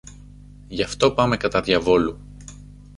[0.67, 2.19] Γι' αυτό πάμε κατά διαβόλου.